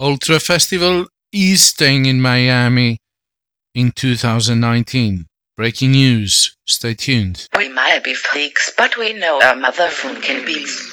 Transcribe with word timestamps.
Ultra 0.00 0.38
Festival 0.38 1.06
is 1.32 1.60
staying 1.60 2.06
in 2.06 2.20
Miami 2.20 2.98
in 3.74 3.90
2019. 3.90 5.26
Breaking 5.56 5.90
news. 5.90 6.56
Stay 6.66 6.94
tuned. 6.94 7.48
We 7.56 7.68
might 7.68 8.04
be 8.04 8.14
freaks, 8.14 8.72
but 8.78 8.96
we 8.96 9.14
know 9.14 9.42
our 9.42 9.56
motherfucking 9.56 10.46
beats. 10.46 10.88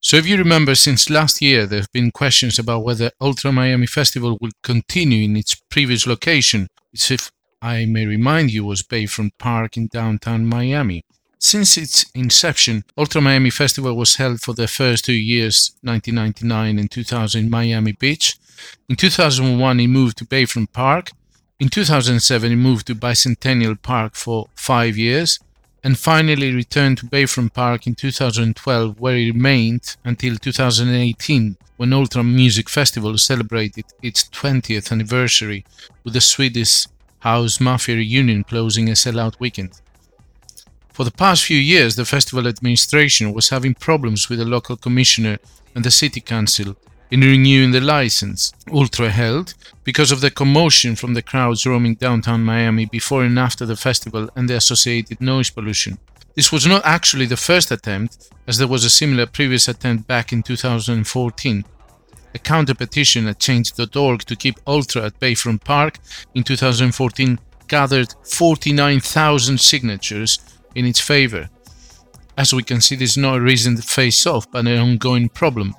So, 0.00 0.16
if 0.16 0.26
you 0.26 0.38
remember, 0.38 0.74
since 0.74 1.10
last 1.10 1.42
year, 1.42 1.66
there 1.66 1.80
have 1.80 1.92
been 1.92 2.10
questions 2.10 2.58
about 2.58 2.84
whether 2.84 3.10
Ultra 3.20 3.52
Miami 3.52 3.86
Festival 3.86 4.38
will 4.40 4.52
continue 4.62 5.22
in 5.22 5.36
its 5.36 5.54
previous 5.70 6.06
location, 6.06 6.68
which, 6.92 7.10
if 7.10 7.30
I 7.60 7.84
may 7.84 8.06
remind 8.06 8.50
you, 8.50 8.64
was 8.64 8.82
Bayfront 8.82 9.32
Park 9.38 9.76
in 9.76 9.88
downtown 9.88 10.46
Miami. 10.46 11.02
Since 11.42 11.78
its 11.78 12.04
inception, 12.14 12.84
Ultra 12.98 13.22
Miami 13.22 13.48
Festival 13.48 13.96
was 13.96 14.16
held 14.16 14.42
for 14.42 14.52
the 14.52 14.68
first 14.68 15.06
two 15.06 15.14
years, 15.14 15.72
1999 15.80 16.78
and 16.78 16.90
2000 16.90 17.44
in 17.44 17.50
Miami 17.50 17.92
Beach. 17.92 18.36
In 18.90 18.96
2001, 18.96 19.80
it 19.80 19.86
moved 19.86 20.18
to 20.18 20.26
Bayfront 20.26 20.70
Park. 20.74 21.12
In 21.58 21.70
2007, 21.70 22.52
it 22.52 22.56
moved 22.56 22.86
to 22.88 22.94
Bicentennial 22.94 23.80
Park 23.80 24.16
for 24.16 24.48
five 24.54 24.98
years, 24.98 25.40
and 25.82 25.98
finally 25.98 26.52
returned 26.52 26.98
to 26.98 27.06
Bayfront 27.06 27.54
Park 27.54 27.86
in 27.86 27.94
2012, 27.94 29.00
where 29.00 29.16
it 29.16 29.32
remained 29.32 29.96
until 30.04 30.36
2018, 30.36 31.56
when 31.78 31.94
Ultra 31.94 32.22
Music 32.22 32.68
Festival 32.68 33.16
celebrated 33.16 33.86
its 34.02 34.24
20th 34.24 34.92
anniversary 34.92 35.64
with 36.04 36.12
the 36.12 36.20
Swedish 36.20 36.86
House 37.20 37.60
Mafia 37.60 37.96
reunion 37.96 38.44
closing 38.44 38.90
a 38.90 38.92
sellout 38.92 39.40
weekend. 39.40 39.80
For 41.00 41.04
the 41.04 41.10
past 41.10 41.46
few 41.46 41.56
years, 41.56 41.96
the 41.96 42.04
festival 42.04 42.46
administration 42.46 43.32
was 43.32 43.48
having 43.48 43.72
problems 43.72 44.28
with 44.28 44.38
the 44.38 44.44
local 44.44 44.76
commissioner 44.76 45.38
and 45.74 45.82
the 45.82 45.90
city 45.90 46.20
council 46.20 46.76
in 47.10 47.22
renewing 47.22 47.70
the 47.70 47.80
license. 47.80 48.52
Ultra 48.70 49.08
held 49.08 49.54
because 49.82 50.12
of 50.12 50.20
the 50.20 50.30
commotion 50.30 50.96
from 50.96 51.14
the 51.14 51.22
crowds 51.22 51.64
roaming 51.64 51.94
downtown 51.94 52.42
Miami 52.42 52.84
before 52.84 53.24
and 53.24 53.38
after 53.38 53.64
the 53.64 53.76
festival 53.76 54.28
and 54.36 54.46
the 54.46 54.56
associated 54.56 55.22
noise 55.22 55.48
pollution. 55.48 55.96
This 56.36 56.52
was 56.52 56.66
not 56.66 56.84
actually 56.84 57.24
the 57.24 57.38
first 57.38 57.70
attempt, 57.70 58.28
as 58.46 58.58
there 58.58 58.68
was 58.68 58.84
a 58.84 58.90
similar 58.90 59.24
previous 59.24 59.68
attempt 59.68 60.06
back 60.06 60.34
in 60.34 60.42
2014. 60.42 61.64
A 62.34 62.38
counter 62.38 62.74
petition 62.74 63.26
at 63.26 63.38
change.org 63.38 64.20
to 64.26 64.36
keep 64.36 64.60
Ultra 64.66 65.06
at 65.06 65.18
Bayfront 65.18 65.64
Park 65.64 65.98
in 66.34 66.42
2014 66.44 67.38
gathered 67.68 68.14
49,000 68.24 69.58
signatures 69.58 70.38
in 70.74 70.86
its 70.86 71.00
favor. 71.00 71.48
As 72.36 72.54
we 72.54 72.62
can 72.62 72.80
see, 72.80 72.96
a 72.96 73.40
reason 73.40 73.76
to 73.76 73.82
face 73.82 74.26
off, 74.26 74.50
but 74.50 74.66
an 74.66 74.78
ongoing 74.78 75.28
problem. 75.28 75.74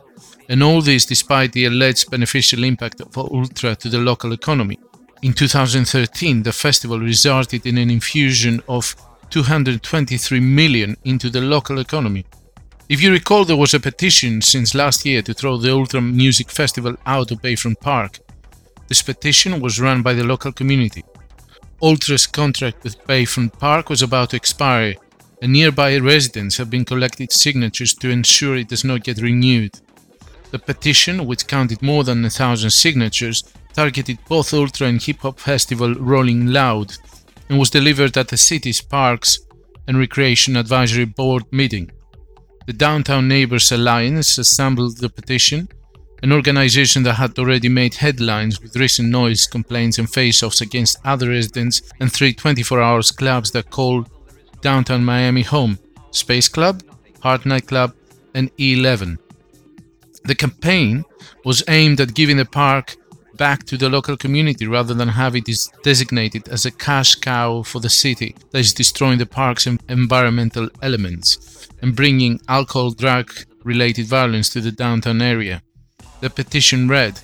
And 0.49 0.61
all 0.61 0.81
this 0.81 1.05
despite 1.05 1.53
the 1.53 1.65
alleged 1.65 2.11
beneficial 2.11 2.63
impact 2.63 3.01
of 3.01 3.17
Ultra 3.17 3.75
to 3.77 3.89
the 3.89 3.99
local 3.99 4.33
economy. 4.33 4.77
In 5.21 5.33
2013, 5.33 6.43
the 6.43 6.51
festival 6.51 6.99
resulted 6.99 7.65
in 7.65 7.77
an 7.77 7.89
infusion 7.89 8.61
of 8.67 8.95
223 9.29 10.39
million 10.39 10.97
into 11.05 11.29
the 11.29 11.41
local 11.41 11.79
economy. 11.79 12.25
If 12.89 13.01
you 13.01 13.11
recall, 13.11 13.45
there 13.45 13.55
was 13.55 13.73
a 13.73 13.79
petition 13.79 14.41
since 14.41 14.75
last 14.75 15.05
year 15.05 15.21
to 15.21 15.33
throw 15.33 15.57
the 15.57 15.71
Ultra 15.71 16.01
Music 16.01 16.49
Festival 16.49 16.97
out 17.05 17.31
of 17.31 17.41
Bayfront 17.41 17.79
Park. 17.79 18.19
This 18.89 19.01
petition 19.01 19.61
was 19.61 19.79
run 19.79 20.01
by 20.01 20.13
the 20.13 20.25
local 20.25 20.51
community. 20.51 21.03
Ultra's 21.83 22.27
contract 22.27 22.83
with 22.83 23.03
Bayfront 23.07 23.57
Park 23.57 23.89
was 23.89 24.03
about 24.03 24.29
to 24.29 24.35
expire, 24.35 24.93
and 25.41 25.51
nearby 25.51 25.97
residents 25.97 26.57
have 26.57 26.69
been 26.69 26.85
collecting 26.85 27.27
signatures 27.31 27.95
to 27.95 28.09
ensure 28.11 28.55
it 28.55 28.69
does 28.69 28.83
not 28.83 29.03
get 29.03 29.19
renewed. 29.19 29.79
The 30.51 30.59
petition, 30.59 31.25
which 31.25 31.47
counted 31.47 31.81
more 31.81 32.03
than 32.03 32.23
a 32.23 32.29
thousand 32.29 32.69
signatures, 32.69 33.43
targeted 33.73 34.19
both 34.29 34.53
Ultra 34.53 34.87
and 34.87 35.01
hip 35.01 35.21
hop 35.21 35.39
festival 35.39 35.95
Rolling 35.95 36.47
Loud 36.47 36.93
and 37.49 37.57
was 37.57 37.71
delivered 37.71 38.15
at 38.15 38.27
the 38.27 38.37
city's 38.37 38.81
Parks 38.81 39.39
and 39.87 39.97
Recreation 39.97 40.55
Advisory 40.55 41.05
Board 41.05 41.45
meeting. 41.51 41.89
The 42.67 42.73
Downtown 42.73 43.27
Neighbors 43.27 43.71
Alliance 43.71 44.37
assembled 44.37 44.97
the 44.97 45.09
petition 45.09 45.67
an 46.23 46.31
organization 46.31 47.03
that 47.03 47.15
had 47.15 47.37
already 47.39 47.67
made 47.67 47.95
headlines 47.95 48.61
with 48.61 48.75
recent 48.75 49.09
noise 49.09 49.47
complaints 49.47 49.97
and 49.97 50.09
face-offs 50.09 50.61
against 50.61 50.99
other 51.03 51.29
residents 51.29 51.81
and 51.99 52.11
three 52.11 52.33
24-hour 52.33 53.01
clubs 53.17 53.51
that 53.51 53.71
call 53.71 54.05
downtown 54.61 55.03
Miami 55.03 55.41
home, 55.41 55.79
Space 56.11 56.47
Club, 56.47 56.83
Heart 57.21 57.45
Nightclub, 57.45 57.95
and 58.35 58.55
E11. 58.57 59.17
The 60.23 60.35
campaign 60.35 61.03
was 61.43 61.63
aimed 61.67 61.99
at 61.99 62.13
giving 62.13 62.37
the 62.37 62.45
park 62.45 62.95
back 63.35 63.63
to 63.63 63.75
the 63.75 63.89
local 63.89 64.15
community 64.15 64.67
rather 64.67 64.93
than 64.93 65.07
have 65.07 65.35
it 65.35 65.49
designated 65.81 66.47
as 66.49 66.65
a 66.65 66.71
cash 66.71 67.15
cow 67.15 67.63
for 67.63 67.79
the 67.79 67.89
city 67.89 68.35
that 68.51 68.59
is 68.59 68.73
destroying 68.73 69.17
the 69.17 69.25
park's 69.25 69.65
environmental 69.89 70.69
elements 70.83 71.67
and 71.81 71.95
bringing 71.95 72.39
alcohol 72.47 72.91
drug 72.91 73.31
related 73.63 74.05
violence 74.05 74.49
to 74.49 74.61
the 74.61 74.71
downtown 74.71 75.21
area. 75.21 75.63
The 76.21 76.29
petition 76.29 76.87
read 76.87 77.19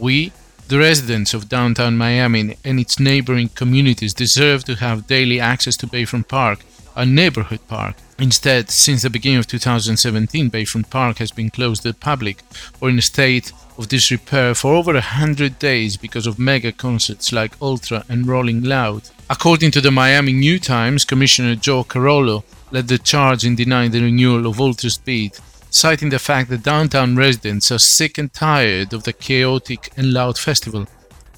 We, 0.00 0.32
the 0.66 0.80
residents 0.80 1.32
of 1.32 1.48
downtown 1.48 1.96
Miami 1.96 2.56
and 2.64 2.80
its 2.80 2.98
neighboring 2.98 3.50
communities, 3.50 4.12
deserve 4.12 4.64
to 4.64 4.74
have 4.74 5.06
daily 5.06 5.38
access 5.38 5.76
to 5.76 5.86
Bayfront 5.86 6.26
Park, 6.26 6.58
a 6.96 7.06
neighborhood 7.06 7.60
park. 7.68 7.94
Instead, 8.18 8.68
since 8.68 9.02
the 9.02 9.10
beginning 9.10 9.38
of 9.38 9.46
2017, 9.46 10.50
Bayfront 10.50 10.90
Park 10.90 11.18
has 11.18 11.30
been 11.30 11.50
closed 11.50 11.82
to 11.82 11.92
the 11.92 11.98
public 11.98 12.42
or 12.80 12.88
in 12.88 12.98
a 12.98 13.02
state 13.02 13.52
of 13.78 13.86
disrepair 13.86 14.56
for 14.56 14.74
over 14.74 14.96
a 14.96 15.00
hundred 15.00 15.60
days 15.60 15.96
because 15.96 16.26
of 16.26 16.38
mega 16.38 16.72
concerts 16.72 17.32
like 17.32 17.60
Ultra 17.62 18.04
and 18.08 18.26
Rolling 18.26 18.64
Loud. 18.64 19.08
According 19.30 19.70
to 19.72 19.80
the 19.80 19.92
Miami 19.92 20.32
New 20.32 20.58
Times, 20.58 21.04
Commissioner 21.04 21.54
Joe 21.54 21.84
Carollo 21.84 22.42
led 22.72 22.88
the 22.88 22.98
charge 22.98 23.44
in 23.44 23.54
denying 23.54 23.92
the 23.92 24.02
renewal 24.02 24.48
of 24.48 24.60
Ultra 24.60 24.90
Speed 24.90 25.38
citing 25.72 26.10
the 26.10 26.18
fact 26.18 26.50
that 26.50 26.62
downtown 26.62 27.16
residents 27.16 27.72
are 27.72 27.78
sick 27.78 28.18
and 28.18 28.32
tired 28.32 28.92
of 28.92 29.02
the 29.04 29.12
chaotic 29.12 29.90
and 29.96 30.12
loud 30.12 30.38
festival. 30.38 30.86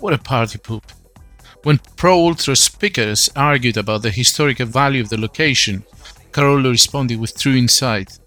What 0.00 0.12
a 0.12 0.19
party 0.19 0.59
poop. 0.59 0.84
When 1.62 1.81
pro 1.97 2.19
ultra 2.19 2.56
speakers 2.56 3.31
argued 3.34 3.77
about 3.77 4.03
the 4.03 4.11
historical 4.11 4.67
value 4.67 5.00
of 5.00 5.09
the 5.09 5.21
location, 5.21 5.84
Carollo 6.33 6.71
responded 6.71 7.21
with 7.21 7.39
true 7.39 7.55
insight. 7.55 8.19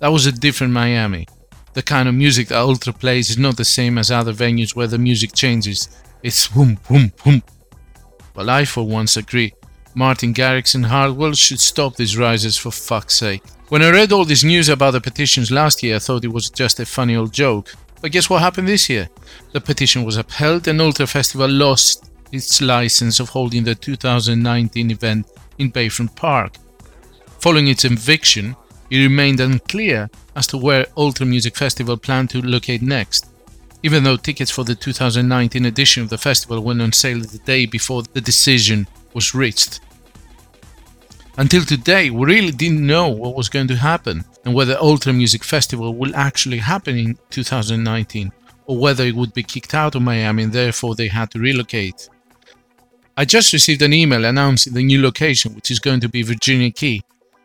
That 0.00 0.12
was 0.12 0.26
a 0.26 0.32
different 0.32 0.74
Miami. 0.74 1.26
The 1.72 1.82
kind 1.82 2.08
of 2.08 2.14
music 2.14 2.48
that 2.48 2.60
Ultra 2.60 2.92
plays 2.92 3.30
is 3.30 3.38
not 3.38 3.56
the 3.56 3.64
same 3.64 3.98
as 3.98 4.10
other 4.10 4.32
venues 4.32 4.76
where 4.76 4.86
the 4.86 4.98
music 4.98 5.32
changes. 5.32 5.88
It's 6.22 6.46
boom, 6.46 6.78
boom, 6.88 7.10
boom. 7.24 7.42
Well, 8.36 8.50
I 8.50 8.64
for 8.64 8.86
once 8.86 9.16
agree. 9.16 9.54
Martin 9.94 10.34
Garrix 10.34 10.74
and 10.74 10.86
Hardwell 10.86 11.34
should 11.34 11.60
stop 11.60 11.94
these 11.94 12.18
rises 12.18 12.56
for 12.56 12.72
fuck's 12.72 13.14
sake. 13.14 13.42
When 13.68 13.82
I 13.82 13.90
read 13.90 14.12
all 14.12 14.24
this 14.24 14.42
news 14.42 14.68
about 14.68 14.90
the 14.90 15.00
petitions 15.00 15.50
last 15.50 15.82
year, 15.82 15.96
I 15.96 16.00
thought 16.00 16.24
it 16.24 16.32
was 16.32 16.50
just 16.50 16.80
a 16.80 16.86
funny 16.86 17.14
old 17.14 17.32
joke. 17.32 17.74
But 18.02 18.12
guess 18.12 18.28
what 18.28 18.42
happened 18.42 18.68
this 18.68 18.90
year? 18.90 19.08
The 19.52 19.60
petition 19.60 20.04
was 20.04 20.16
upheld 20.16 20.68
and 20.68 20.80
Ultra 20.80 21.06
Festival 21.06 21.48
lost 21.48 22.10
its 22.32 22.60
license 22.60 23.20
of 23.20 23.28
holding 23.30 23.64
the 23.64 23.74
2019 23.74 24.90
event 24.90 25.26
in 25.58 25.70
Bayfront 25.70 26.16
Park. 26.16 26.56
Following 27.38 27.68
its 27.68 27.84
eviction, 27.84 28.56
it 28.90 28.98
remained 28.98 29.40
unclear 29.40 30.10
as 30.34 30.46
to 30.48 30.58
where 30.58 30.86
Ultra 30.96 31.24
Music 31.24 31.56
Festival 31.56 31.96
planned 31.96 32.30
to 32.30 32.42
locate 32.42 32.82
next. 32.82 33.26
Even 33.82 34.02
though 34.02 34.16
tickets 34.16 34.50
for 34.50 34.64
the 34.64 34.74
2019 34.74 35.64
edition 35.64 36.02
of 36.02 36.08
the 36.08 36.18
festival 36.18 36.60
went 36.60 36.82
on 36.82 36.92
sale 36.92 37.20
the 37.20 37.38
day 37.38 37.66
before 37.66 38.02
the 38.02 38.20
decision 38.20 38.88
was 39.14 39.34
reached. 39.34 39.80
Until 41.36 41.64
today, 41.64 42.10
we 42.10 42.26
really 42.26 42.52
didn't 42.52 42.86
know 42.86 43.08
what 43.08 43.34
was 43.34 43.48
going 43.48 43.68
to 43.68 43.76
happen 43.76 44.24
and 44.44 44.54
whether 44.54 44.76
Ultra 44.78 45.12
Music 45.12 45.42
Festival 45.42 45.94
will 45.94 46.14
actually 46.14 46.58
happen 46.58 46.96
in 46.96 47.18
2019 47.30 48.32
or 48.66 48.78
whether 48.78 49.04
it 49.04 49.16
would 49.16 49.34
be 49.34 49.42
kicked 49.42 49.74
out 49.74 49.94
of 49.94 50.02
Miami 50.02 50.44
and 50.44 50.52
therefore 50.52 50.94
they 50.94 51.08
had 51.08 51.30
to 51.32 51.38
relocate. 51.38 52.08
I 53.16 53.24
just 53.24 53.52
received 53.52 53.82
an 53.82 53.92
email 53.92 54.24
announcing 54.24 54.74
the 54.74 54.82
new 54.82 55.02
location, 55.02 55.54
which 55.54 55.70
is 55.70 55.80
going 55.80 56.00
to 56.00 56.08
be 56.08 56.22
Virginia 56.22 56.70
Key. 56.70 57.02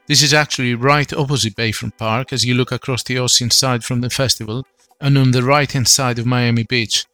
This 0.08 0.24
is 0.24 0.34
actually 0.34 0.74
right 0.76 1.12
opposite 1.14 1.56
Bayfront 1.56 1.98
Park 1.98 2.34
as 2.34 2.44
you 2.44 2.56
look 2.56 2.72
across 2.72 3.04
the 3.04 3.20
ocean 3.20 3.52
side 3.52 3.84
from 3.84 4.02
the 4.02 4.10
festival 4.10 4.66
and 5.02 5.18
on 5.18 5.32
the 5.32 5.44
right 5.44 5.72
hand 5.72 5.88
side 5.88 6.20
of 6.20 6.26
Miami 6.26 6.64
Beach. 6.64 7.06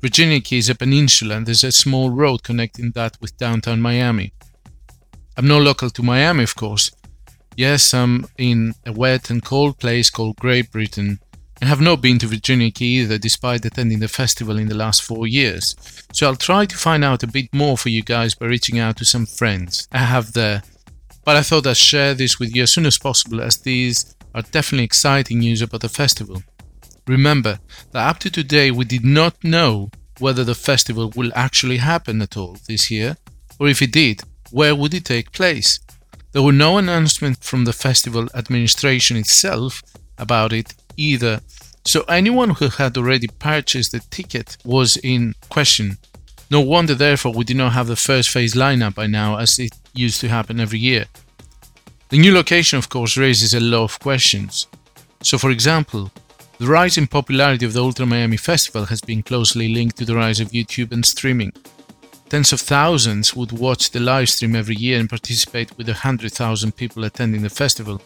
Virginia 0.00 0.40
Key 0.40 0.58
is 0.58 0.70
a 0.70 0.76
peninsula 0.76 1.36
and 1.36 1.46
there's 1.46 1.64
a 1.64 1.72
small 1.72 2.10
road 2.10 2.44
connecting 2.44 2.92
that 2.92 3.16
with 3.20 3.36
downtown 3.36 3.80
Miami. 3.80 4.32
I'm 5.36 5.48
not 5.48 5.62
local 5.62 5.90
to 5.90 6.02
Miami, 6.04 6.44
of 6.44 6.54
course. 6.54 6.92
Yes, 7.56 7.92
I'm 7.92 8.24
in 8.38 8.74
a 8.86 8.92
wet 8.92 9.28
and 9.28 9.44
cold 9.44 9.78
place 9.78 10.08
called 10.08 10.36
Great 10.36 10.70
Britain 10.70 11.18
and 11.60 11.68
have 11.68 11.80
not 11.80 12.00
been 12.00 12.20
to 12.20 12.28
Virginia 12.28 12.70
Key 12.70 13.00
either 13.00 13.18
despite 13.18 13.64
attending 13.64 13.98
the 13.98 14.06
festival 14.06 14.56
in 14.56 14.68
the 14.68 14.76
last 14.76 15.02
four 15.02 15.26
years. 15.26 15.74
So 16.12 16.28
I'll 16.28 16.36
try 16.36 16.64
to 16.66 16.76
find 16.76 17.04
out 17.04 17.24
a 17.24 17.26
bit 17.26 17.52
more 17.52 17.76
for 17.76 17.88
you 17.88 18.02
guys 18.02 18.36
by 18.36 18.46
reaching 18.46 18.78
out 18.78 18.98
to 18.98 19.04
some 19.04 19.26
friends 19.26 19.88
I 19.90 19.98
have 19.98 20.32
there. 20.32 20.62
But 21.24 21.34
I 21.34 21.42
thought 21.42 21.66
I'd 21.66 21.76
share 21.76 22.14
this 22.14 22.38
with 22.38 22.54
you 22.54 22.62
as 22.62 22.72
soon 22.72 22.86
as 22.86 22.98
possible 22.98 23.40
as 23.40 23.58
these 23.58 24.14
are 24.32 24.42
definitely 24.42 24.84
exciting 24.84 25.40
news 25.40 25.60
about 25.60 25.80
the 25.80 25.88
festival. 25.88 26.42
Remember 27.08 27.58
that 27.92 28.06
up 28.06 28.18
to 28.18 28.30
today 28.30 28.70
we 28.70 28.84
did 28.84 29.02
not 29.02 29.42
know 29.42 29.90
whether 30.18 30.44
the 30.44 30.54
festival 30.54 31.10
will 31.16 31.32
actually 31.34 31.78
happen 31.78 32.20
at 32.20 32.36
all 32.36 32.58
this 32.68 32.90
year, 32.90 33.16
or 33.58 33.68
if 33.68 33.80
it 33.80 33.92
did, 33.92 34.20
where 34.50 34.74
would 34.74 34.92
it 34.92 35.06
take 35.06 35.32
place? 35.32 35.80
There 36.32 36.42
were 36.42 36.52
no 36.52 36.76
announcements 36.76 37.48
from 37.48 37.64
the 37.64 37.72
festival 37.72 38.28
administration 38.34 39.16
itself 39.16 39.82
about 40.18 40.52
it 40.52 40.74
either, 40.98 41.40
so 41.84 42.02
anyone 42.02 42.50
who 42.50 42.68
had 42.68 42.98
already 42.98 43.28
purchased 43.38 43.92
the 43.92 44.00
ticket 44.10 44.58
was 44.64 44.98
in 44.98 45.34
question. 45.48 45.96
No 46.50 46.60
wonder, 46.60 46.94
therefore, 46.94 47.32
we 47.32 47.44
did 47.44 47.56
not 47.56 47.72
have 47.72 47.86
the 47.86 47.96
first 47.96 48.28
phase 48.28 48.54
lineup 48.54 48.94
by 48.94 49.06
now, 49.06 49.38
as 49.38 49.58
it 49.58 49.72
used 49.94 50.20
to 50.20 50.28
happen 50.28 50.60
every 50.60 50.78
year. 50.78 51.06
The 52.10 52.18
new 52.18 52.34
location, 52.34 52.78
of 52.78 52.90
course, 52.90 53.16
raises 53.16 53.54
a 53.54 53.60
lot 53.60 53.84
of 53.84 54.00
questions. 54.00 54.66
So, 55.22 55.38
for 55.38 55.50
example, 55.50 56.10
the 56.58 56.66
rise 56.66 56.98
in 56.98 57.06
popularity 57.06 57.64
of 57.64 57.72
the 57.72 57.80
Ultra 57.80 58.04
Miami 58.04 58.36
Festival 58.36 58.86
has 58.86 59.00
been 59.00 59.22
closely 59.22 59.68
linked 59.68 59.96
to 59.96 60.04
the 60.04 60.16
rise 60.16 60.40
of 60.40 60.50
YouTube 60.50 60.90
and 60.90 61.06
streaming. 61.06 61.52
Tens 62.28 62.52
of 62.52 62.60
thousands 62.60 63.34
would 63.36 63.52
watch 63.52 63.90
the 63.90 64.00
live 64.00 64.28
stream 64.28 64.56
every 64.56 64.74
year 64.74 64.98
and 64.98 65.08
participate 65.08 65.76
with 65.78 65.86
100,000 65.86 66.76
people 66.76 67.04
attending 67.04 67.42
the 67.42 67.48
festival. 67.48 68.02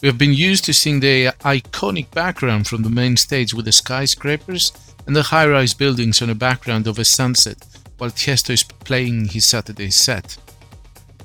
We 0.00 0.06
have 0.06 0.16
been 0.16 0.34
used 0.34 0.64
to 0.66 0.74
seeing 0.74 1.00
the 1.00 1.26
iconic 1.40 2.12
background 2.12 2.68
from 2.68 2.82
the 2.82 2.90
main 2.90 3.16
stage 3.16 3.52
with 3.52 3.64
the 3.64 3.72
skyscrapers 3.72 4.72
and 5.06 5.16
the 5.16 5.24
high 5.24 5.48
rise 5.48 5.74
buildings 5.74 6.22
on 6.22 6.30
a 6.30 6.34
background 6.34 6.86
of 6.86 7.00
a 7.00 7.04
sunset 7.04 7.58
while 7.98 8.10
Tiesto 8.10 8.50
is 8.50 8.62
playing 8.62 9.26
his 9.26 9.46
Saturday 9.46 9.90
set. 9.90 10.36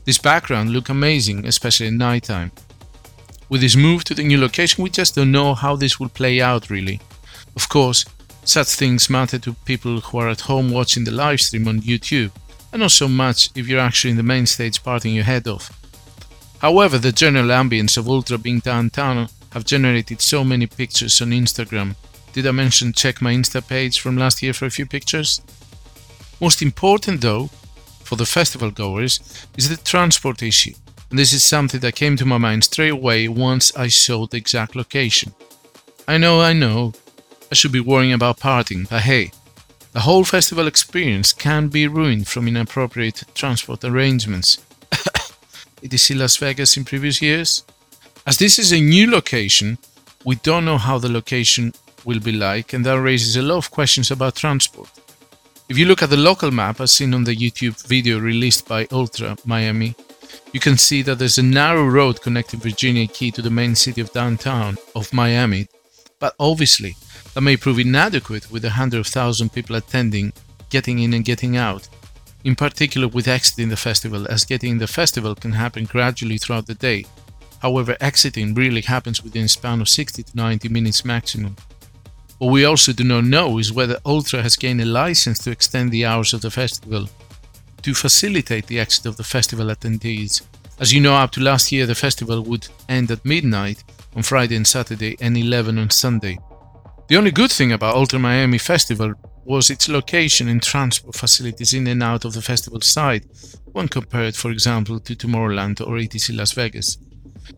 This 0.04 0.18
background 0.18 0.72
look 0.72 0.90
amazing, 0.90 1.46
especially 1.46 1.88
at 1.88 1.94
night 1.94 2.24
time. 2.24 2.52
With 3.50 3.62
this 3.62 3.76
move 3.76 4.04
to 4.04 4.14
the 4.14 4.24
new 4.24 4.40
location, 4.40 4.84
we 4.84 4.92
just 4.92 5.16
don't 5.16 5.32
know 5.32 5.56
how 5.56 5.76
this 5.76 6.00
will 6.00 6.10
play 6.10 6.40
out 6.40 6.70
really. 6.70 7.02
Of 7.56 7.68
course, 7.68 8.06
such 8.46 8.68
things 8.68 9.10
matter 9.10 9.40
to 9.40 9.54
people 9.66 10.00
who 10.00 10.20
are 10.20 10.30
at 10.30 10.42
home 10.42 10.70
watching 10.72 11.04
the 11.04 11.12
live 11.12 11.42
stream 11.42 11.68
on 11.68 11.82
YouTube, 11.82 12.32
and 12.72 12.82
not 12.82 12.92
so 12.92 13.08
much 13.08 13.50
if 13.56 13.68
you're 13.68 13.80
actually 13.80 14.12
in 14.12 14.18
the 14.18 14.24
main 14.24 14.46
stage 14.46 14.84
partying 14.84 15.16
your 15.16 15.24
head 15.24 15.48
off. 15.48 15.72
However, 16.60 17.00
the 17.00 17.12
general 17.12 17.48
ambience 17.48 17.98
of 17.98 18.08
Ultra 18.08 18.38
being 18.38 18.60
downtown 18.60 19.30
have 19.54 19.66
generated 19.66 20.22
so 20.22 20.44
many 20.44 20.68
pictures 20.68 21.20
on 21.20 21.30
Instagram. 21.32 21.96
Did 22.34 22.46
I 22.46 22.52
mention 22.52 22.94
check 22.94 23.20
my 23.20 23.34
Insta 23.34 23.68
page 23.68 24.00
from 24.00 24.16
last 24.16 24.44
year 24.44 24.54
for 24.54 24.68
a 24.68 24.70
few 24.70 24.86
pictures? 24.86 25.42
Most 26.40 26.62
important 26.62 27.22
though, 27.22 27.48
for 28.04 28.16
the 28.16 28.26
festival 28.26 28.70
goers 28.70 29.20
is 29.58 29.70
the 29.70 29.78
transport 29.78 30.44
issue, 30.44 30.74
this 31.18 31.34
is 31.34 31.44
something 31.44 31.80
that 31.80 31.96
came 31.96 32.16
to 32.18 32.26
my 32.26 32.38
mind 32.38 32.64
straight 32.64 32.90
away 32.90 33.28
once 33.28 33.76
I 33.76 33.88
saw 33.88 34.28
the 34.28 34.38
exact 34.38 34.76
location. 34.76 35.34
I 36.08 36.18
know, 36.18 36.42
I 36.42 36.54
know, 36.54 36.94
I 37.52 37.56
should 37.56 37.72
be 37.72 37.80
worrying 37.80 38.14
about 38.14 38.40
parting, 38.40 38.86
but 38.90 39.02
hey, 39.02 39.32
the 39.92 40.02
whole 40.02 40.24
festival 40.24 40.68
experience 40.68 41.34
can 41.34 41.68
be 41.68 41.88
ruined 41.88 42.28
from 42.28 42.48
inappropriate 42.48 43.24
transport 43.34 43.84
arrangements. 43.84 44.60
Did 45.82 45.94
you 45.94 45.98
see 45.98 46.14
Las 46.14 46.38
Vegas 46.38 46.78
in 46.78 46.86
previous 46.86 47.22
years? 47.24 47.64
As 48.28 48.38
this 48.38 48.60
is 48.60 48.72
a 48.72 48.80
new 48.80 49.10
location, 49.10 49.80
we 50.26 50.36
don't 50.36 50.66
know 50.66 50.78
how 50.78 51.00
the 51.00 51.10
location 51.10 51.74
will 52.06 52.20
be 52.20 52.34
like, 52.34 52.74
and 52.74 52.86
that 52.86 53.02
raises 53.02 53.36
a 53.36 53.42
lot 53.42 53.58
of 53.58 53.72
questions 53.72 54.12
about 54.12 54.36
transport. 54.36 54.90
If 55.70 55.78
you 55.78 55.86
look 55.86 56.04
at 56.04 56.12
the 56.12 56.18
local 56.18 56.52
map 56.52 56.82
as 56.82 56.92
seen 56.92 57.14
on 57.14 57.24
the 57.24 57.36
YouTube 57.36 57.88
video 57.88 58.20
released 58.20 58.68
by 58.68 58.88
Ultra 58.92 59.38
Miami, 59.46 59.96
you 60.52 60.60
can 60.60 60.78
see 60.78 61.02
that 61.04 61.20
there's 61.20 61.38
a 61.38 61.44
narrow 61.44 61.86
road 61.86 62.22
connecting 62.22 62.60
Virginia 62.60 63.08
Key 63.08 63.32
to 63.32 63.42
the 63.42 63.50
main 63.50 63.76
city 63.76 64.02
of 64.02 64.12
downtown 64.12 64.78
of 64.96 65.14
Miami, 65.14 65.68
but 66.20 66.34
obviously 66.40 66.96
that 67.34 67.42
may 67.42 67.56
prove 67.56 67.80
inadequate 67.80 68.50
with 68.52 68.66
a 68.66 68.72
hundred 68.72 69.06
thousand 69.06 69.54
people 69.54 69.76
attending, 69.76 70.34
getting 70.70 71.00
in 71.00 71.14
and 71.14 71.24
getting 71.24 71.56
out. 71.56 71.88
In 72.44 72.56
particular 72.56 73.08
with 73.08 73.28
exiting 73.28 73.70
the 73.70 73.78
festival, 73.78 74.28
as 74.28 74.46
getting 74.46 74.72
in 74.72 74.78
the 74.80 74.88
festival 74.88 75.36
can 75.36 75.52
happen 75.52 75.84
gradually 75.86 76.38
throughout 76.38 76.66
the 76.66 76.74
day. 76.74 77.06
However, 77.62 77.98
exiting 78.00 78.56
really 78.56 78.82
happens 78.82 79.22
within 79.22 79.46
a 79.46 79.50
span 79.50 79.82
of 79.82 79.90
60 79.90 80.24
to 80.24 80.36
90 80.36 80.70
minutes 80.70 81.06
maximum. 81.06 81.58
What 82.40 82.54
we 82.54 82.64
also 82.64 82.94
do 82.94 83.04
not 83.04 83.26
know 83.26 83.58
is 83.58 83.74
whether 83.74 84.00
Ultra 84.06 84.42
has 84.42 84.56
gained 84.56 84.82
a 84.82 84.86
license 84.86 85.40
to 85.40 85.52
extend 85.52 85.92
the 85.92 86.06
hours 86.06 86.34
of 86.34 86.42
the 86.42 86.50
festival 86.50 87.10
to 87.90 87.96
facilitate 87.96 88.68
the 88.68 88.80
exit 88.80 89.08
of 89.08 89.18
the 89.18 89.24
festival 89.24 89.66
attendees. 89.66 90.44
As 90.80 90.94
you 90.94 91.02
know, 91.02 91.16
up 91.16 91.32
to 91.32 91.42
last 91.42 91.72
year, 91.72 91.88
the 91.88 91.96
festival 91.96 92.44
would 92.44 92.68
end 92.88 93.10
at 93.10 93.26
midnight 93.26 93.84
on 94.16 94.22
Friday 94.22 94.56
and 94.56 94.68
Saturday 94.68 95.18
and 95.20 95.36
11 95.36 95.80
on 95.80 95.90
Sunday. 95.90 96.38
The 97.08 97.18
only 97.18 97.32
good 97.32 97.52
thing 97.52 97.72
about 97.72 97.96
Ultra 97.96 98.20
Miami 98.20 98.60
Festival 98.60 99.16
was 99.44 99.72
its 99.72 99.90
location 99.90 100.48
and 100.50 100.62
transport 100.62 101.16
facilities 101.16 101.74
in 101.74 101.88
and 101.88 102.04
out 102.04 102.26
of 102.26 102.34
the 102.34 102.44
festival 102.44 102.82
site, 102.82 103.26
when 103.72 103.88
compared, 103.88 104.36
for 104.36 104.52
example, 104.52 105.00
to 105.00 105.16
Tomorrowland 105.16 105.82
or 105.82 105.98
EDC 105.98 106.38
Las 106.38 106.52
Vegas. 106.52 107.00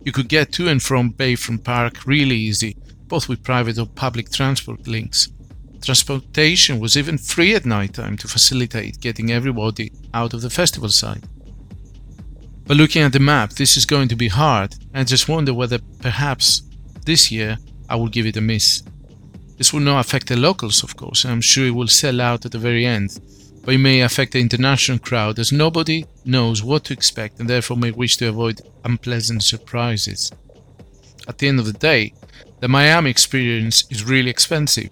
You 0.06 0.14
could 0.14 0.30
get 0.30 0.54
to 0.54 0.70
and 0.70 0.82
from 0.82 1.12
Bayfront 1.12 1.66
Park 1.66 2.06
really 2.06 2.38
easy, 2.38 2.78
both 3.08 3.28
with 3.28 3.44
private 3.44 3.78
or 3.78 3.86
public 3.86 4.32
transport 4.32 4.88
links. 4.88 5.28
Transportation 5.82 6.80
was 6.80 6.96
even 6.96 7.18
free 7.18 7.56
at 7.56 7.66
night 7.66 7.96
time 7.96 8.16
to 8.18 8.28
facilitate 8.28 9.02
getting 9.02 9.32
everybody 9.32 9.92
out 10.14 10.34
of 10.34 10.42
the 10.42 10.50
festival 10.50 10.90
site. 10.90 11.24
But 12.66 12.78
looking 12.78 13.02
at 13.02 13.14
the 13.14 13.20
map, 13.20 13.54
this 13.54 13.76
is 13.76 13.86
going 13.86 14.08
to 14.10 14.16
be 14.16 14.28
hard. 14.28 14.76
I 14.94 15.04
just 15.04 15.28
wonder 15.28 15.54
whether 15.54 15.80
perhaps 16.00 16.62
this 17.06 17.32
year 17.32 17.58
I 17.90 17.96
will 17.96 18.08
give 18.08 18.26
it 18.26 18.38
a 18.38 18.42
miss. 18.42 18.84
This 19.58 19.74
will 19.74 19.82
not 19.82 20.06
affect 20.06 20.28
the 20.28 20.38
locals, 20.38 20.84
of 20.84 20.96
course, 20.96 21.24
and 21.24 21.34
I'm 21.34 21.42
sure 21.42 21.66
it 21.66 21.72
will 21.72 21.88
sell 21.88 22.22
out 22.22 22.46
at 22.46 22.52
the 22.52 22.60
very 22.60 22.86
end, 22.86 23.20
but 23.64 23.74
it 23.74 23.80
may 23.80 24.02
affect 24.02 24.34
the 24.34 24.40
international 24.40 25.00
crowd 25.00 25.40
as 25.40 25.52
nobody 25.52 26.06
knows 26.26 26.64
what 26.64 26.84
to 26.86 26.94
expect 26.94 27.40
and 27.40 27.50
therefore 27.50 27.78
may 27.78 27.92
wish 27.92 28.18
to 28.18 28.30
avoid 28.30 28.62
unpleasant 28.86 29.44
surprises. 29.44 30.32
At 31.28 31.40
the 31.40 31.48
end 31.48 31.60
of 31.60 31.66
the 31.66 31.74
day, 31.74 32.14
the 32.60 32.68
Miami 32.68 33.10
experience 33.10 33.84
is 33.90 34.04
really 34.04 34.30
expensive, 34.30 34.90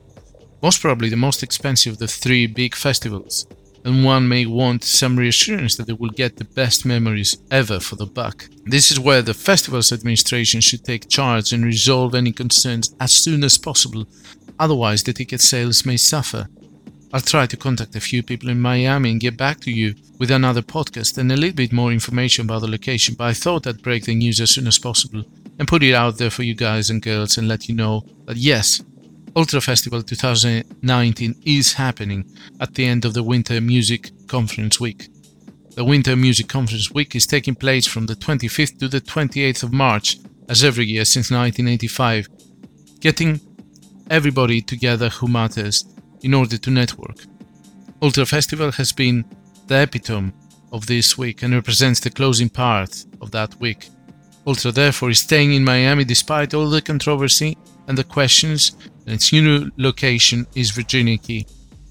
most 0.61 0.81
probably 0.81 1.09
the 1.09 1.15
most 1.15 1.43
expensive 1.43 1.93
of 1.93 1.99
the 1.99 2.07
three 2.07 2.47
big 2.47 2.75
festivals, 2.75 3.47
and 3.85 4.03
one 4.03 4.27
may 4.27 4.45
want 4.45 4.83
some 4.83 5.17
reassurance 5.17 5.77
that 5.77 5.87
they 5.87 5.93
will 5.93 6.09
get 6.09 6.35
the 6.35 6.43
best 6.43 6.85
memories 6.85 7.37
ever 7.49 7.79
for 7.79 7.95
the 7.95 8.05
buck. 8.05 8.45
This 8.65 8.91
is 8.91 8.99
where 8.99 9.21
the 9.21 9.33
festival's 9.33 9.91
administration 9.91 10.61
should 10.61 10.83
take 10.83 11.09
charge 11.09 11.53
and 11.53 11.63
resolve 11.63 12.13
any 12.13 12.31
concerns 12.31 12.93
as 12.99 13.11
soon 13.11 13.43
as 13.43 13.57
possible, 13.57 14.05
otherwise, 14.59 15.03
the 15.03 15.13
ticket 15.13 15.41
sales 15.41 15.85
may 15.85 15.97
suffer. 15.97 16.47
I'll 17.11 17.21
try 17.21 17.47
to 17.47 17.57
contact 17.57 17.95
a 17.95 17.99
few 17.99 18.21
people 18.21 18.49
in 18.49 18.61
Miami 18.61 19.09
and 19.09 19.19
get 19.19 19.35
back 19.35 19.61
to 19.61 19.71
you 19.71 19.95
with 20.19 20.29
another 20.29 20.61
podcast 20.61 21.17
and 21.17 21.31
a 21.31 21.37
little 21.37 21.55
bit 21.55 21.73
more 21.73 21.91
information 21.91 22.45
about 22.45 22.61
the 22.61 22.67
location, 22.67 23.15
but 23.17 23.23
I 23.23 23.33
thought 23.33 23.65
I'd 23.65 23.81
break 23.81 24.05
the 24.05 24.13
news 24.13 24.39
as 24.39 24.51
soon 24.51 24.67
as 24.67 24.77
possible 24.77 25.23
and 25.57 25.67
put 25.67 25.81
it 25.81 25.95
out 25.95 26.17
there 26.17 26.29
for 26.29 26.43
you 26.43 26.53
guys 26.53 26.89
and 26.89 27.01
girls 27.01 27.37
and 27.37 27.47
let 27.47 27.67
you 27.67 27.73
know 27.73 28.05
that 28.25 28.37
yes, 28.37 28.83
Ultra 29.39 29.61
Festival 29.61 30.03
2019 30.03 31.33
is 31.45 31.71
happening 31.71 32.29
at 32.59 32.75
the 32.75 32.83
end 32.83 33.05
of 33.05 33.13
the 33.13 33.23
Winter 33.23 33.61
Music 33.61 34.11
Conference 34.27 34.81
Week. 34.81 35.07
The 35.75 35.85
Winter 35.85 36.17
Music 36.17 36.49
Conference 36.49 36.91
Week 36.91 37.15
is 37.15 37.25
taking 37.25 37.55
place 37.55 37.87
from 37.87 38.05
the 38.05 38.15
25th 38.15 38.79
to 38.79 38.89
the 38.89 38.99
28th 38.99 39.63
of 39.63 39.71
March, 39.71 40.17
as 40.49 40.61
every 40.61 40.87
year 40.87 41.05
since 41.05 41.31
1985, 41.31 42.27
getting 42.99 43.39
everybody 44.09 44.59
together 44.59 45.07
who 45.07 45.29
matters 45.29 45.85
in 46.21 46.33
order 46.33 46.57
to 46.57 46.69
network. 46.69 47.23
Ultra 48.01 48.25
Festival 48.25 48.73
has 48.73 48.91
been 48.91 49.23
the 49.67 49.83
epitome 49.83 50.33
of 50.73 50.85
this 50.85 51.17
week 51.17 51.43
and 51.43 51.53
represents 51.53 52.01
the 52.01 52.09
closing 52.09 52.49
part 52.49 53.05
of 53.21 53.31
that 53.31 53.57
week. 53.61 53.87
Ultra 54.45 54.73
therefore 54.73 55.11
is 55.11 55.19
staying 55.19 55.53
in 55.53 55.63
Miami 55.63 56.03
despite 56.03 56.53
all 56.53 56.69
the 56.69 56.81
controversy 56.81 57.57
and 57.89 57.97
the 57.97 58.03
questions, 58.03 58.71
and 59.05 59.15
its 59.15 59.33
new 59.33 59.71
location 59.75 60.45
is 60.55 60.69
Virginia 60.69 61.17
Key. 61.17 61.47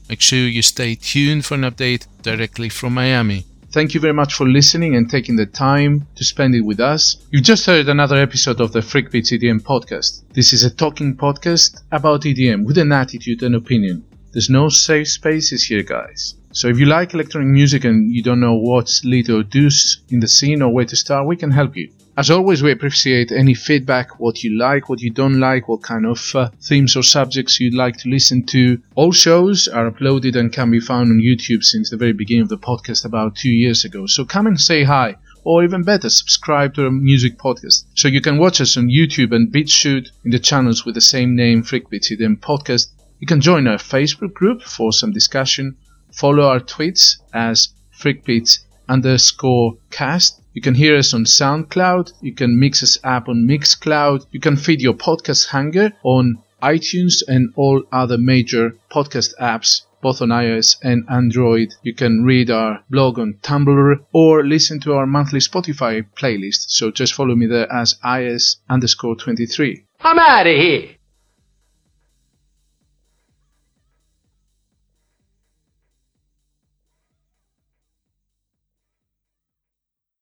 Make 0.09 0.21
sure 0.21 0.39
you 0.39 0.63
stay 0.63 0.95
tuned 0.95 1.45
for 1.45 1.57
an 1.57 1.63
update 1.63 2.07
directly 2.23 2.69
from 2.69 2.95
Miami. 2.95 3.45
Thank 3.73 3.93
you 3.93 4.01
very 4.01 4.15
much 4.15 4.33
for 4.33 4.49
listening 4.49 4.95
and 4.95 5.11
taking 5.11 5.37
the 5.37 5.45
time 5.45 6.07
to 6.15 6.25
spend 6.25 6.55
it 6.55 6.63
with 6.63 6.81
us. 6.81 7.27
You 7.31 7.43
just 7.43 7.67
heard 7.67 7.89
another 7.89 8.17
episode 8.17 8.61
of 8.61 8.73
the 8.73 8.81
Freakbeats 8.81 9.33
EDM 9.33 9.61
podcast. 9.61 10.23
This 10.33 10.53
is 10.53 10.65
a 10.65 10.71
talking 10.71 11.17
podcast 11.17 11.83
about 11.93 12.23
EDM 12.23 12.65
with 12.65 12.79
an 12.79 12.93
attitude 12.93 13.43
and 13.43 13.57
opinion. 13.57 14.05
There's 14.33 14.49
no 14.49 14.69
safe 14.69 15.09
spaces 15.09 15.65
here, 15.65 15.83
guys. 15.83 16.38
So 16.53 16.69
if 16.69 16.79
you 16.79 16.87
like 16.87 17.15
electronic 17.15 17.49
music 17.49 17.85
and 17.85 18.11
you 18.15 18.23
don't 18.23 18.41
know 18.41 18.55
what's 18.55 19.05
lit 19.05 19.29
deuce 19.51 19.99
in 20.09 20.21
the 20.21 20.29
scene 20.29 20.63
or 20.63 20.73
where 20.73 20.87
to 20.87 20.97
start, 20.97 21.27
we 21.27 21.37
can 21.37 21.51
help 21.51 21.77
you. 21.77 21.91
As 22.17 22.31
always, 22.31 22.65
we 22.65 22.73
appreciate 22.73 23.31
any 23.31 23.55
feedback, 23.55 24.19
what 24.19 24.43
you 24.43 24.59
like, 24.59 24.89
what 24.89 25.01
you 25.01 25.11
don't 25.11 25.39
like, 25.39 25.69
what 25.69 25.83
kind 25.83 26.05
of 26.05 26.35
uh, 26.35 26.51
themes 26.61 26.97
or 26.97 27.05
subjects 27.05 27.61
you'd 27.61 27.75
like 27.75 27.97
to 27.99 28.09
listen 28.09 28.45
to. 28.47 28.83
All 28.97 29.13
shows 29.13 29.69
are 29.69 29.89
uploaded 29.89 30.35
and 30.35 30.53
can 30.53 30.71
be 30.71 30.81
found 30.81 31.11
on 31.11 31.21
YouTube 31.21 31.63
since 31.63 31.91
the 31.91 31.97
very 31.97 32.13
beginning 32.13 32.43
of 32.43 32.49
the 32.49 32.59
podcast 32.59 33.05
about 33.05 33.37
two 33.37 33.53
years 33.53 33.85
ago. 33.85 34.07
So 34.07 34.25
come 34.25 34.49
and 34.49 34.61
say 34.61 34.83
hi 34.83 35.15
or 35.45 35.63
even 35.63 35.83
better, 35.83 36.11
subscribe 36.11 36.75
to 36.75 36.85
our 36.85 36.91
music 36.91 37.39
podcast. 37.39 37.85
So 37.95 38.09
you 38.09 38.21
can 38.21 38.39
watch 38.39 38.61
us 38.61 38.77
on 38.77 38.89
YouTube 38.89 39.33
and 39.33 39.53
BitChute 39.53 40.11
in 40.25 40.31
the 40.33 40.39
channels 40.39 40.85
with 40.85 40.97
the 40.97 41.01
same 41.01 41.37
name, 41.37 41.63
Freakbeats 41.63 42.11
EDM 42.11 42.41
Podcast. 42.41 42.89
You 43.21 43.27
can 43.27 43.41
join 43.41 43.67
our 43.67 43.79
Facebook 43.79 44.35
group 44.35 44.63
for 44.63 44.93
some 44.93 45.13
discussion, 45.13 45.77
follow 46.13 46.45
our 46.45 46.61
tweets 46.61 47.17
as 47.33 47.69
Freakbeats 47.99 48.61
underscore 48.89 49.77
cast. 49.91 50.41
You 50.55 50.63
can 50.63 50.75
hear 50.75 50.97
us 50.97 51.15
on 51.15 51.25
SoundCloud. 51.25 52.13
You 52.21 52.35
can 52.35 52.59
mix 52.59 52.83
us 52.83 52.99
up 53.05 53.29
on 53.29 53.47
Mixcloud. 53.47 54.27
You 54.31 54.41
can 54.41 54.57
feed 54.57 54.81
your 54.81 54.95
podcast 54.95 55.49
hunger 55.49 55.93
on 56.03 56.43
iTunes 56.63 57.23
and 57.27 57.53
all 57.55 57.83
other 57.93 58.19
major 58.19 58.75
podcast 58.91 59.35
apps 59.41 59.83
both 60.01 60.23
on 60.23 60.29
iOS 60.29 60.77
and 60.83 61.05
Android. 61.11 61.75
You 61.83 61.95
can 61.95 62.23
read 62.25 62.51
our 62.51 62.85
blog 62.91 63.19
on 63.19 63.39
Tumblr 63.43 63.97
or 64.13 64.45
listen 64.45 64.81
to 64.81 64.95
our 64.95 65.07
monthly 65.07 65.41
Spotify 65.41 66.07
playlist. 66.17 66.67
So 66.69 66.91
just 66.91 67.15
follow 67.15 67.35
me 67.35 67.47
there 67.47 67.71
as 67.73 67.99
is 68.05 68.59
underscore 68.69 69.17
23. 69.17 69.85
I'm 70.01 70.19
out 70.19 70.47
of 70.47 70.57
here. 70.57 70.98